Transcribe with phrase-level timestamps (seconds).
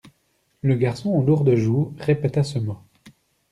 [0.63, 2.79] Le garçon aux lourdes joues répéta ce mot.